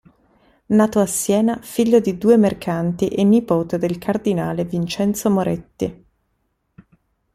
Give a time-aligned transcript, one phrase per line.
[0.69, 6.05] Nato a Siena figlio di due mercanti e nipote del cardinale Vincenzo Moretti.